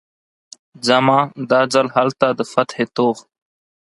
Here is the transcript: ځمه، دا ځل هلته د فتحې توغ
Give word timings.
ځمه، 0.87 1.19
دا 1.49 1.61
ځل 1.73 1.87
هلته 1.95 2.27
د 2.39 2.41
فتحې 2.51 2.85
توغ 2.95 3.15